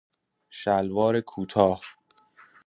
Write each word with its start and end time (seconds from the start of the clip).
شلوار 0.49 1.21
کوتاه 1.21 1.81